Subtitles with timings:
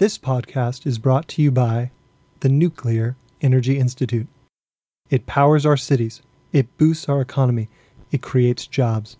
[0.00, 1.90] This podcast is brought to you by
[2.40, 4.26] the Nuclear Energy Institute.
[5.10, 6.22] It powers our cities,
[6.54, 7.68] it boosts our economy,
[8.10, 9.18] it creates jobs,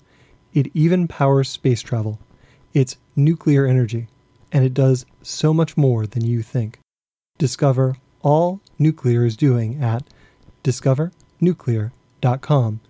[0.54, 2.18] it even powers space travel.
[2.72, 4.06] It's nuclear energy,
[4.52, 6.78] and it does so much more than you think.
[7.36, 10.04] Discover all nuclear is doing at
[10.64, 12.80] discovernuclear.com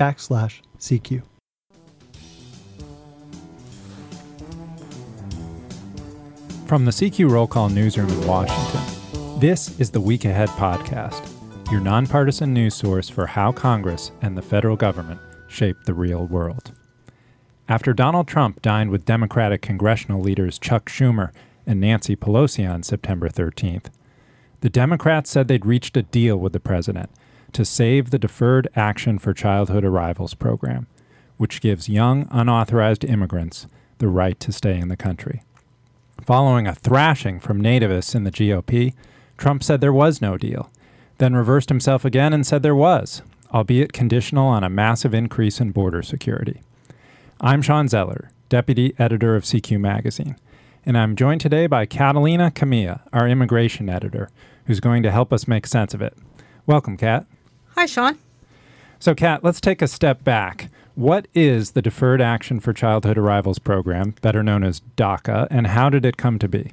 [0.00, 1.22] backslash CQ.
[6.66, 11.22] From the CQ Roll Call Newsroom in Washington, this is the Week Ahead Podcast,
[11.70, 16.72] your nonpartisan news source for how Congress and the federal government shape the real world.
[17.68, 21.32] After Donald Trump dined with Democratic congressional leaders Chuck Schumer
[21.66, 23.90] and Nancy Pelosi on September 13th,
[24.62, 27.10] the Democrats said they'd reached a deal with the president
[27.52, 30.86] to save the Deferred Action for Childhood Arrivals program,
[31.36, 33.66] which gives young, unauthorized immigrants
[33.98, 35.42] the right to stay in the country.
[36.22, 38.94] Following a thrashing from nativists in the GOP,
[39.36, 40.70] Trump said there was no deal,
[41.18, 43.20] then reversed himself again and said there was,
[43.52, 46.62] albeit conditional on a massive increase in border security.
[47.40, 50.36] I'm Sean Zeller, deputy editor of CQ Magazine,
[50.86, 54.30] and I'm joined today by Catalina Camia, our immigration editor,
[54.66, 56.16] who's going to help us make sense of it.
[56.64, 57.26] Welcome, Kat.
[57.74, 58.18] Hi, Sean.
[58.98, 60.70] So, Kat, let's take a step back.
[60.96, 65.90] What is the Deferred Action for Childhood Arrivals program, better known as DACA, and how
[65.90, 66.70] did it come to be?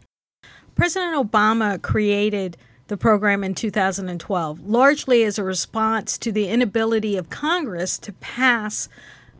[0.75, 2.55] President Obama created
[2.85, 8.87] the program in 2012, largely as a response to the inability of Congress to pass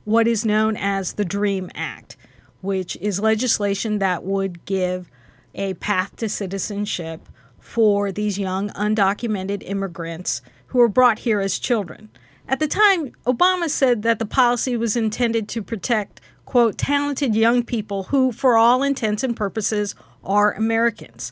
[0.04, 2.18] what is known as the DREAM Act,
[2.62, 5.12] which is legislation that would give
[5.54, 7.30] a path to citizenship
[7.60, 12.10] for these young undocumented immigrants who were brought here as children.
[12.52, 17.64] At the time, Obama said that the policy was intended to protect, quote, talented young
[17.64, 21.32] people who, for all intents and purposes, are Americans.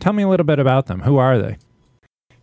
[0.00, 1.00] Tell me a little bit about them.
[1.00, 1.56] Who are they?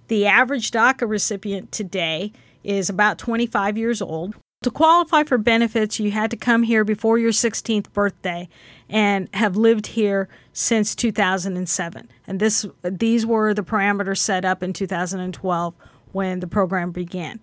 [0.08, 4.34] The average DACA recipient today is about 25 years old.
[4.64, 8.50] To qualify for benefits, you had to come here before your 16th birthday
[8.90, 12.10] and have lived here since 2007.
[12.26, 15.76] And this these were the parameters set up in 2012
[16.14, 17.40] when the program began.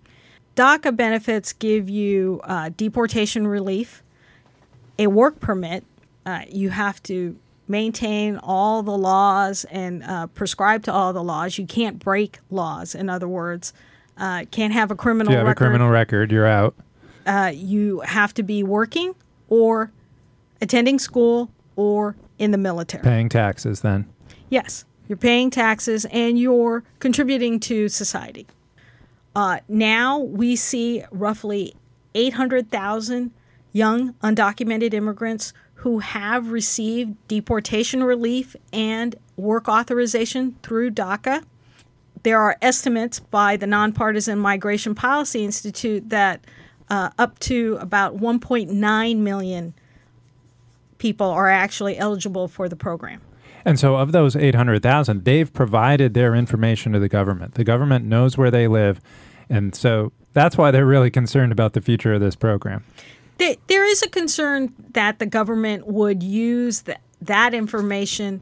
[0.55, 4.03] DACA benefits give you uh, deportation relief,
[4.97, 5.83] a work permit.
[6.25, 11.57] Uh, you have to maintain all the laws and uh, prescribe to all the laws.
[11.57, 13.73] You can't break laws, in other words.
[14.17, 15.63] Uh, can't have a criminal If you have record.
[15.63, 16.75] a criminal record, you're out.
[17.25, 19.13] Uh, you have to be working
[19.49, 19.91] or
[20.61, 23.03] attending school or in the military.
[23.03, 24.07] Paying taxes then.
[24.49, 28.47] Yes, you're paying taxes and you're contributing to society.
[29.35, 31.75] Uh, now we see roughly
[32.13, 33.31] 800,000
[33.73, 41.43] young undocumented immigrants who have received deportation relief and work authorization through DACA.
[42.23, 46.45] There are estimates by the Nonpartisan Migration Policy Institute that
[46.89, 49.73] uh, up to about 1.9 million
[50.97, 53.21] people are actually eligible for the program.
[53.65, 57.55] And so, of those 800,000, they've provided their information to the government.
[57.55, 59.01] The government knows where they live.
[59.49, 62.83] And so that's why they're really concerned about the future of this program.
[63.37, 68.41] There, is a concern that the government would use that, that information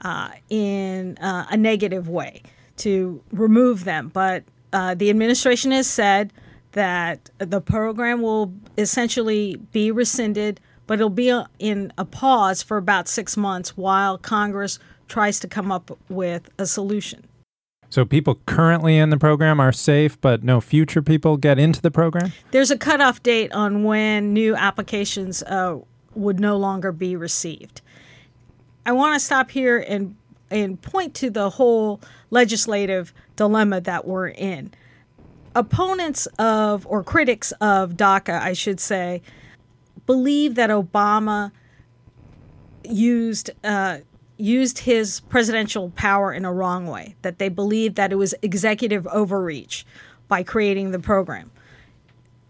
[0.00, 2.42] uh, in uh, a negative way
[2.78, 4.10] to remove them.
[4.12, 6.32] But uh, the administration has said
[6.72, 12.76] that the program will essentially be rescinded, but it'll be a, in a pause for
[12.76, 17.24] about six months while Congress tries to come up with a solution.
[17.88, 21.90] So, people currently in the program are safe, but no future people get into the
[21.90, 22.32] program?
[22.50, 25.78] There's a cutoff date on when new applications uh,
[26.14, 27.80] would no longer be received.
[28.84, 30.16] I want to stop here and
[30.50, 34.72] and point to the whole legislative dilemma that we're in.
[35.56, 39.22] Opponents of or critics of DACA, I should say,
[40.06, 41.52] believe that Obama
[42.84, 43.98] used uh,
[44.38, 47.16] used his presidential power in a wrong way.
[47.22, 49.86] That they believe that it was executive overreach
[50.28, 51.50] by creating the program.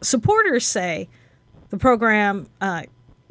[0.00, 1.08] Supporters say
[1.70, 2.85] the program uh,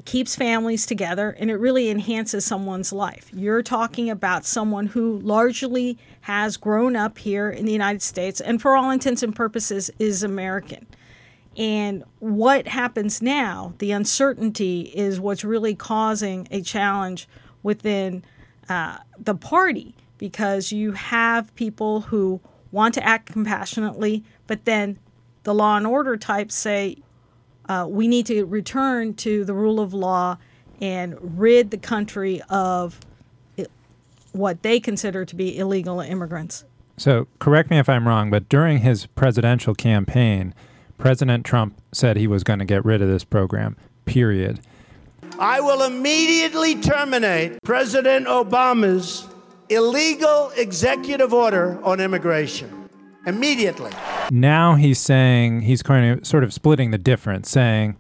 [0.06, 3.30] keeps families together and it really enhances someone's life.
[3.34, 8.62] You're talking about someone who largely has grown up here in the United States and,
[8.62, 10.86] for all intents and purposes, is American.
[11.58, 17.28] And what happens now, the uncertainty, is what's really causing a challenge
[17.64, 18.24] within
[18.68, 22.42] uh, the party because you have people who
[22.72, 25.00] want to act compassionately, but then
[25.44, 26.98] the law and order types say
[27.70, 30.38] uh, we need to return to the rule of law
[30.82, 33.00] and rid the country of
[34.36, 36.66] what they consider to be illegal immigrants.
[36.98, 40.54] So, correct me if I'm wrong, but during his presidential campaign,
[40.98, 43.76] President Trump said he was going to get rid of this program,
[44.06, 44.60] period.
[45.40, 49.28] I will immediately terminate President Obama's
[49.70, 52.90] illegal executive order on immigration.
[53.26, 53.92] Immediately.
[54.32, 57.98] Now he's saying, he's kind of sort of splitting the difference, saying,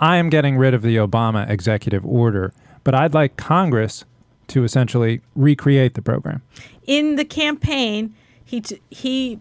[0.00, 2.52] I am getting rid of the Obama executive order,
[2.82, 4.04] but I'd like Congress
[4.48, 6.42] to essentially recreate the program.
[6.86, 8.14] In the campaign,
[8.44, 9.40] he t- he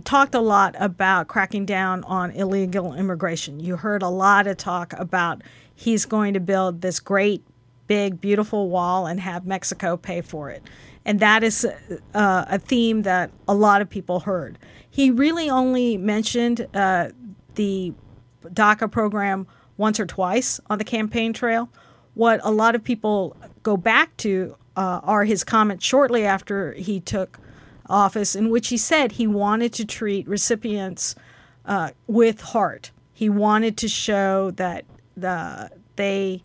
[0.00, 3.60] talked a lot about cracking down on illegal immigration.
[3.60, 5.42] You heard a lot of talk about
[5.74, 7.44] he's going to build this great,
[7.86, 10.62] big, beautiful wall and have Mexico pay for it.
[11.04, 11.64] And that is
[12.14, 14.58] uh, a theme that a lot of people heard.
[14.88, 17.10] He really only mentioned uh,
[17.56, 17.92] the
[18.44, 19.46] DACA program
[19.76, 21.68] once or twice on the campaign trail.
[22.14, 27.00] What a lot of people go back to uh, are his comments shortly after he
[27.00, 27.38] took
[27.88, 31.14] office, in which he said he wanted to treat recipients
[31.66, 32.90] uh, with heart.
[33.12, 34.84] He wanted to show that
[35.16, 36.42] the, they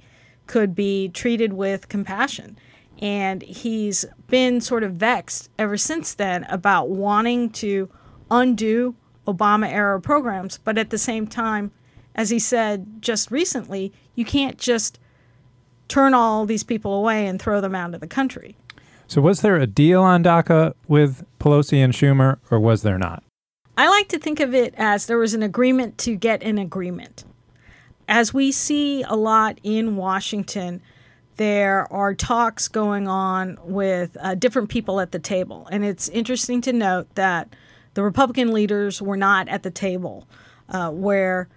[0.48, 2.58] could be treated with compassion.
[3.02, 7.90] And he's been sort of vexed ever since then about wanting to
[8.30, 8.96] undo
[9.26, 11.72] Obama era programs, but at the same time,
[12.16, 15.00] as he said just recently, you can't just
[15.88, 18.58] turn all these people away and throw them out of the country.
[19.10, 23.24] So, was there a deal on DACA with Pelosi and Schumer, or was there not?
[23.76, 27.24] I like to think of it as there was an agreement to get an agreement.
[28.08, 30.80] As we see a lot in Washington,
[31.38, 35.68] there are talks going on with uh, different people at the table.
[35.72, 37.56] And it's interesting to note that
[37.96, 40.28] the Republican leaders were not at the table
[40.70, 41.50] uh, where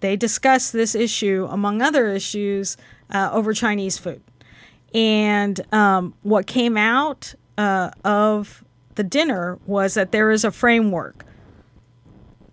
[0.00, 2.76] they discussed this issue, among other issues,
[3.08, 4.20] uh, over Chinese food.
[4.94, 8.64] And um, what came out uh, of
[8.94, 11.24] the dinner was that there is a framework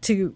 [0.01, 0.35] to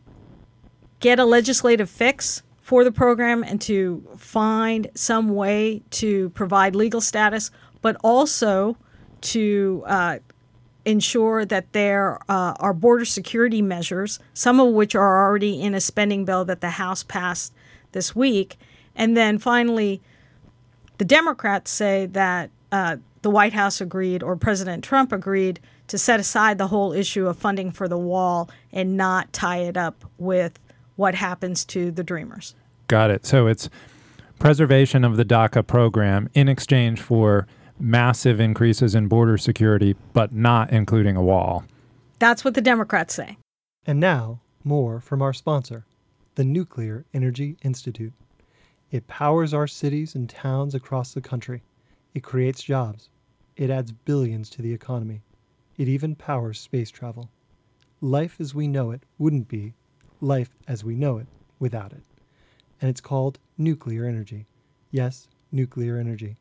[0.99, 7.01] get a legislative fix for the program and to find some way to provide legal
[7.01, 7.51] status,
[7.81, 8.77] but also
[9.21, 10.19] to uh,
[10.85, 15.81] ensure that there uh, are border security measures, some of which are already in a
[15.81, 17.53] spending bill that the House passed
[17.91, 18.57] this week.
[18.95, 20.01] And then finally,
[20.99, 26.19] the Democrats say that uh, the White House agreed, or President Trump agreed, to set
[26.19, 30.59] aside the whole issue of funding for the wall and not tie it up with
[30.97, 32.53] what happens to the Dreamers.
[32.87, 33.25] Got it.
[33.25, 33.69] So it's
[34.37, 37.47] preservation of the DACA program in exchange for
[37.79, 41.63] massive increases in border security, but not including a wall.
[42.19, 43.37] That's what the Democrats say.
[43.85, 45.85] And now, more from our sponsor,
[46.35, 48.13] the Nuclear Energy Institute.
[48.91, 51.61] It powers our cities and towns across the country.
[52.15, 53.11] It creates jobs.
[53.55, 55.21] It adds billions to the economy.
[55.77, 57.29] It even powers space travel.
[58.01, 59.75] Life as we know it wouldn't be
[60.21, 61.27] life as we know it
[61.59, 62.01] without it.
[62.81, 64.47] And it's called nuclear energy.
[64.89, 66.37] Yes, nuclear energy.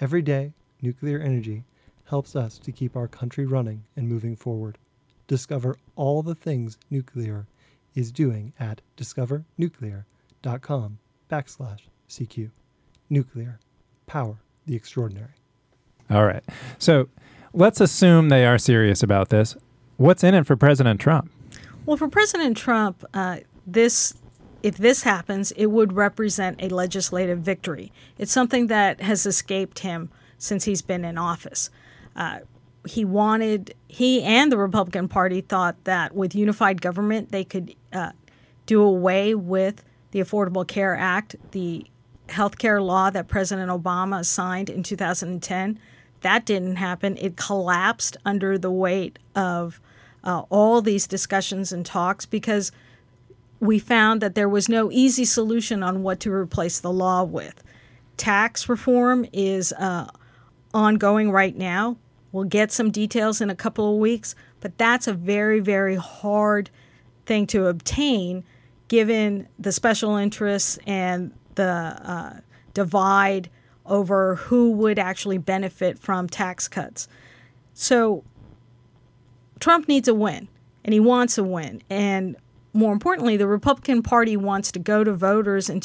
[0.00, 1.62] Every day, nuclear energy
[2.06, 4.76] helps us to keep our country running and moving forward.
[5.28, 7.46] Discover all the things nuclear
[7.94, 10.98] is doing at discovernuclear.com
[11.30, 12.50] backslash CQ.
[13.10, 13.58] Nuclear.
[14.06, 15.34] Power the extraordinary.
[16.10, 16.42] All right.
[16.78, 17.08] So
[17.52, 19.56] let's assume they are serious about this.
[19.96, 21.30] What's in it for President Trump?
[21.84, 24.14] Well, for President Trump, uh, this
[24.62, 27.92] if this happens, it would represent a legislative victory.
[28.18, 31.70] It's something that has escaped him since he's been in office.
[32.16, 32.40] Uh,
[32.84, 38.10] he wanted, he and the Republican Party thought that with unified government, they could uh,
[38.64, 41.86] do away with the Affordable Care Act, the
[42.28, 45.78] health care law that President Obama signed in 2010.
[46.22, 47.16] That didn't happen.
[47.18, 49.80] It collapsed under the weight of
[50.24, 52.72] uh, all these discussions and talks because
[53.60, 57.62] we found that there was no easy solution on what to replace the law with.
[58.16, 60.08] Tax reform is uh,
[60.74, 61.96] ongoing right now.
[62.32, 66.70] We'll get some details in a couple of weeks, but that's a very, very hard
[67.24, 68.44] thing to obtain
[68.88, 72.40] given the special interests and the uh,
[72.74, 73.50] divide
[73.84, 77.08] over who would actually benefit from tax cuts.
[77.74, 78.24] So
[79.60, 80.48] Trump needs a win,
[80.84, 81.82] and he wants a win.
[81.88, 82.36] And
[82.72, 85.80] more importantly, the Republican Party wants to go to voters in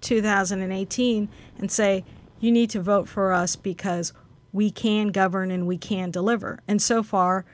[0.00, 2.04] 2018 and say,
[2.38, 4.12] you need to vote for us because
[4.52, 6.60] we can govern and we can deliver.
[6.68, 7.44] And so far,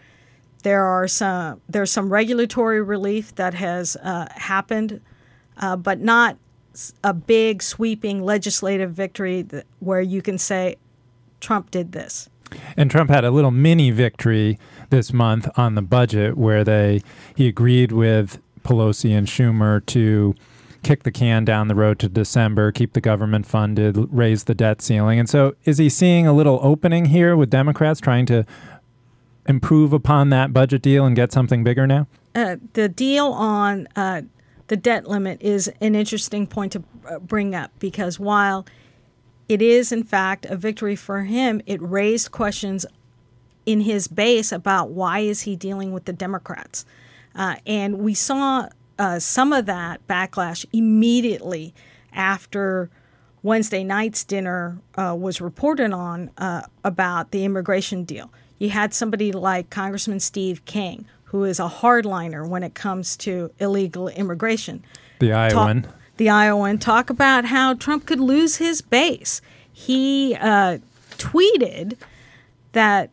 [0.62, 5.00] there are some there's some regulatory relief that has uh, happened,
[5.58, 6.36] uh, but not
[7.04, 10.76] a big sweeping legislative victory that, where you can say
[11.40, 12.28] Trump did this.
[12.76, 14.58] And Trump had a little mini victory
[14.90, 17.02] this month on the budget where they
[17.34, 20.34] he agreed with Pelosi and Schumer to
[20.82, 24.82] kick the can down the road to December, keep the government funded, raise the debt
[24.82, 25.18] ceiling.
[25.18, 28.44] And so is he seeing a little opening here with Democrats trying to
[29.46, 32.06] improve upon that budget deal and get something bigger now?
[32.34, 34.22] Uh, the deal on uh,
[34.68, 38.64] the debt limit is an interesting point to uh, bring up because while
[39.48, 42.86] it is in fact a victory for him, it raised questions
[43.66, 46.84] in his base about why is he dealing with the Democrats,
[47.34, 48.68] uh, and we saw
[48.98, 51.74] uh, some of that backlash immediately
[52.12, 52.90] after
[53.42, 56.30] Wednesday night's dinner uh, was reported on
[56.84, 58.30] about the immigration deal.
[58.62, 63.50] You had somebody like Congressman Steve King, who is a hardliner when it comes to
[63.58, 64.84] illegal immigration.
[65.18, 65.82] The Iowan.
[65.82, 69.40] Talk, the Iowan talk about how Trump could lose his base.
[69.72, 70.78] He uh,
[71.18, 71.96] tweeted
[72.70, 73.10] that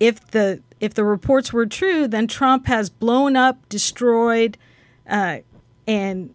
[0.00, 4.58] if the if the reports were true, then Trump has blown up, destroyed,
[5.08, 5.38] uh,
[5.86, 6.34] and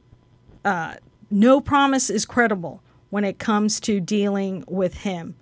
[0.63, 0.95] uh,
[1.29, 5.35] no promise is credible when it comes to dealing with him.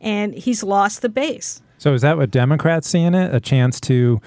[0.00, 1.60] And he's lost the base.
[1.82, 3.34] So is that what Democrats see in it?
[3.34, 4.20] A chance to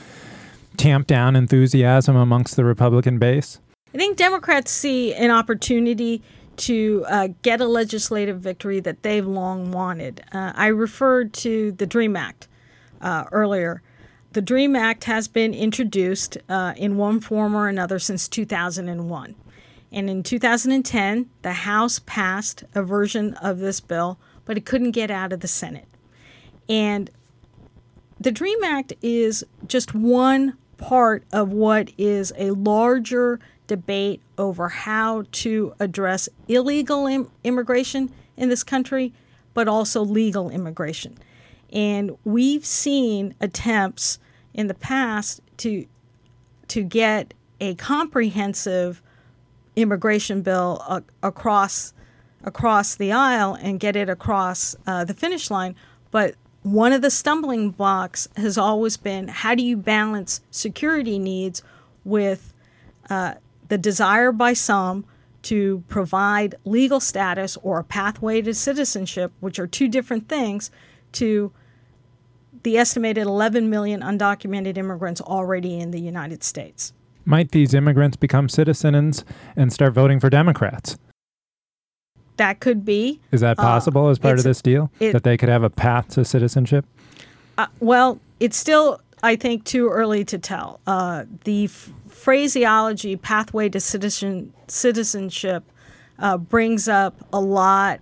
[0.76, 3.62] tamp down enthusiasm amongst the Republican base?
[3.94, 6.22] I think Democrats see an opportunity
[6.58, 10.22] to uh, get a legislative victory that they've long wanted.
[10.34, 12.50] Uh, I referred to the DREAM Act
[13.00, 13.82] uh, earlier.
[14.34, 19.36] The DREAM Act has been introduced uh, in one form or another since 2001.
[19.94, 25.10] And in 2010, the House passed a version of this bill, but it couldn't get
[25.10, 25.88] out of the Senate.
[26.68, 27.10] And
[28.20, 35.24] the DREAM Act is just one part of what is a larger debate over how
[35.32, 39.14] to address illegal Im- immigration in this country,
[39.54, 41.18] but also legal immigration.
[41.72, 44.20] And we've seen attempts
[44.54, 45.86] in the past to
[46.68, 49.02] to get a comprehensive
[49.76, 51.94] immigration bill across
[52.44, 55.76] across the aisle and get it across uh, the finish line.
[56.12, 61.62] But one of the stumbling blocks has always been how do you balance security needs
[62.04, 62.56] with
[63.08, 63.36] uh,
[63.68, 65.06] the desire by some
[65.44, 70.72] to provide legal status or a pathway to citizenship, which are two different things,
[71.12, 71.52] to
[72.64, 76.94] the estimated 11 million undocumented immigrants already in the United States.
[77.26, 79.24] Might these immigrants become citizens
[79.56, 80.98] and start voting for Democrats?
[82.38, 83.20] That could be.
[83.32, 84.92] Is that uh, possible uh, as part of this deal?
[85.00, 86.86] It, that they could have a path to citizenship?
[87.58, 90.80] Uh, well, it's still, I think, too early to tell.
[90.86, 95.64] Uh, the f- phraseology, pathway to citizen, citizenship,
[96.20, 98.02] uh, brings up a lot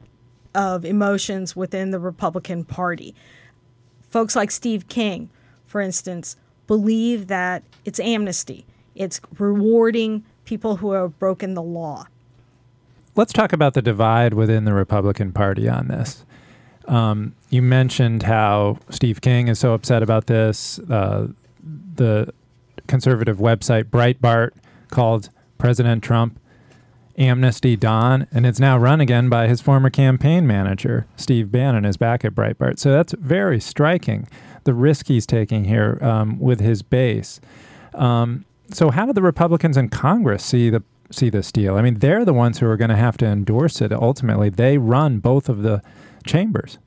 [0.56, 3.16] of emotions within the Republican Party.
[4.10, 5.30] Folks like Steve King,
[5.66, 6.36] for instance,
[6.68, 12.06] believe that it's amnesty, it's rewarding people who have broken the law.
[13.16, 16.26] Let's talk about the divide within the Republican Party on this.
[16.88, 20.80] Um, you mentioned how Steve King is so upset about this.
[20.80, 21.28] Uh,
[21.96, 22.34] the
[22.88, 24.52] conservative website Breitbart
[24.90, 25.30] called
[25.60, 26.40] President Trump
[27.16, 31.98] Amnesty Don, and it's now run again by his former campaign manager, Steve Bannon, is
[31.98, 32.80] back at Breitbart.
[32.80, 34.28] So that's very striking,
[34.64, 37.40] the risk he's taking here um, with his base.
[37.94, 40.82] Um, so how do the Republicans in Congress see the
[41.14, 41.76] see this deal?
[41.76, 43.92] I mean, they're the ones who are going to have to endorse it.
[43.92, 45.82] Ultimately, they run both of the
[46.26, 46.78] chambers.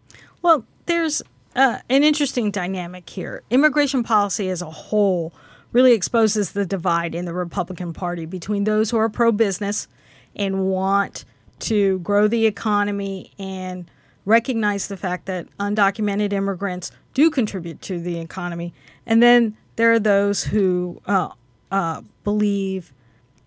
[0.43, 1.23] Well, there's
[1.55, 3.43] uh, an interesting dynamic here.
[3.51, 5.33] Immigration policy as a whole
[5.73, 9.89] really exposes the divide in the Republican Party between those who are pro business
[10.35, 11.25] and want
[11.59, 13.91] to grow the economy and
[14.25, 18.75] recognize the fact that undocumented immigrants do contribute to the economy.
[19.07, 21.31] And then there are those who uh,
[21.71, 22.93] uh, believe,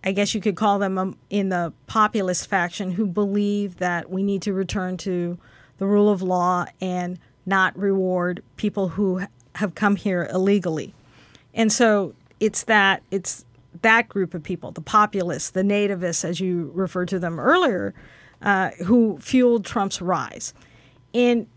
[0.04, 4.24] I guess you could call them um, in the populist faction, who believe that we
[4.24, 5.38] need to return to
[5.78, 9.22] the rule of law and not reward people who
[9.56, 10.94] have come here illegally.
[11.54, 13.46] And so it's that it's
[13.82, 17.94] that group of people, the populists, the nativists, as you referred to them earlier,
[18.42, 20.54] uh, who fueled Trump's rise.
[21.14, 21.48] And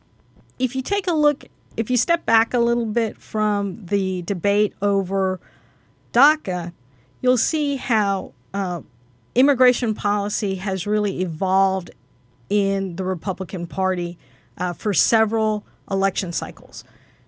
[0.59, 1.45] if you take a look,
[1.77, 5.41] if you step back a little bit from the debate over
[6.13, 6.73] DACA,
[7.23, 8.83] you'll see how uh,
[9.35, 11.91] immigration policy has really evolved
[12.51, 14.19] in the Republican Party
[14.59, 16.85] uh, for several election cycles.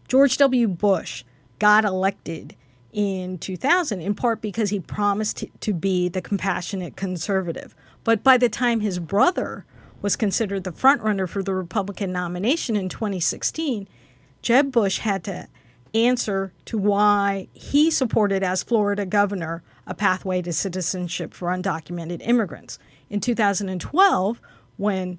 [0.07, 0.69] George W.
[0.69, 1.25] Bush
[1.59, 2.55] got elected
[2.93, 7.75] in 2000, in part because he promised to be the compassionate conservative.
[8.05, 9.65] But by the time his brother
[10.03, 13.89] was considered the frontrunner for the Republican nomination in 2016,
[14.43, 15.49] Jeb Bush had to
[15.95, 22.79] answer to why he supported, as Florida governor, a pathway to citizenship for undocumented immigrants.
[23.11, 24.41] In 2012,
[24.77, 25.19] when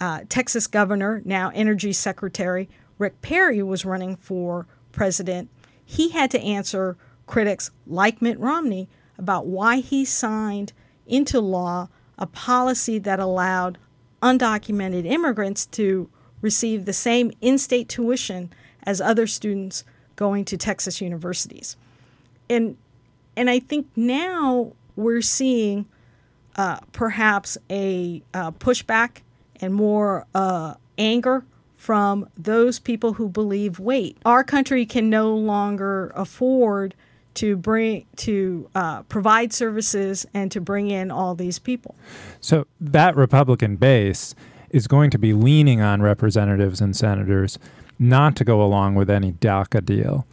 [0.00, 5.48] uh, Texas governor, now Energy Secretary Rick Perry, was running for president,
[5.84, 10.72] he had to answer critics like Mitt Romney about why he signed
[11.06, 11.88] into law
[12.18, 13.78] a policy that allowed
[14.22, 16.10] undocumented immigrants to
[16.42, 18.52] receive the same in state tuition
[18.84, 19.84] as other students
[20.16, 21.76] going to Texas universities.
[22.48, 22.76] And,
[23.40, 25.86] and I think now we're seeing
[26.56, 29.22] uh, perhaps a uh, pushback
[29.62, 36.12] and more uh, anger from those people who believe wait, our country can no longer
[36.14, 36.94] afford
[37.32, 41.94] to bring to uh, provide services and to bring in all these people.
[42.42, 44.34] So that Republican base
[44.68, 47.58] is going to be leaning on representatives and senators
[47.98, 50.26] not to go along with any DACA deal.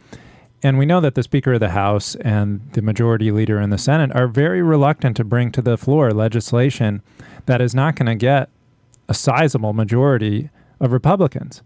[0.62, 3.78] And we know that the Speaker of the House and the Majority Leader in the
[3.78, 7.00] Senate are very reluctant to bring to the floor legislation
[7.46, 8.50] that is not going to get
[9.08, 10.50] a sizable majority
[10.80, 11.62] of Republicans.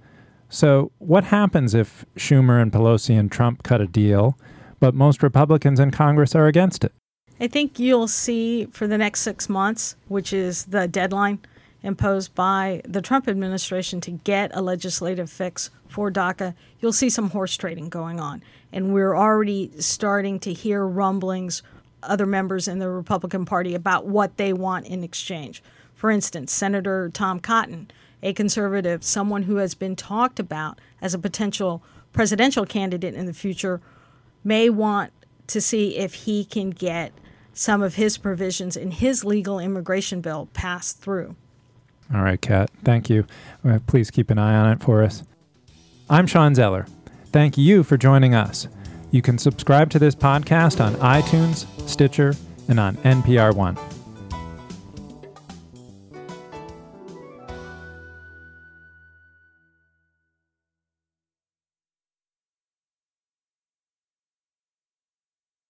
[0.48, 4.38] So, what happens if Schumer and Pelosi and Trump cut a deal,
[4.80, 6.92] but most Republicans in Congress are against it?
[7.40, 11.38] I think you'll see for the next six months, which is the deadline
[11.82, 17.30] imposed by the Trump administration to get a legislative fix for DACA, you'll see some
[17.30, 18.42] horse trading going on.
[18.72, 21.62] And we're already starting to hear rumblings,
[22.02, 25.62] other members in the Republican Party, about what they want in exchange.
[25.94, 27.90] For instance, Senator Tom Cotton,
[28.22, 33.32] a conservative, someone who has been talked about as a potential presidential candidate in the
[33.32, 33.80] future,
[34.44, 35.12] may want
[35.46, 37.12] to see if he can get
[37.52, 41.36] some of his provisions in his legal immigration bill passed through.
[42.14, 42.70] All right, Kat.
[42.84, 43.26] Thank you.
[43.64, 45.22] Uh, please keep an eye on it for us.
[46.10, 46.86] I'm Sean Zeller.
[47.32, 48.68] Thank you for joining us.
[49.10, 52.34] You can subscribe to this podcast on iTunes, Stitcher,
[52.68, 53.76] and on NPR One.